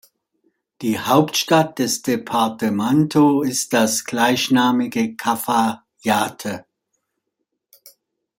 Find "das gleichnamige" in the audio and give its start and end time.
3.71-5.15